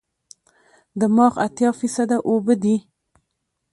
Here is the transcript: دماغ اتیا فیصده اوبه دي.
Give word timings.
دماغ 0.99 1.33
اتیا 1.45 1.69
فیصده 1.79 2.17
اوبه 2.29 2.55
دي. 2.63 2.75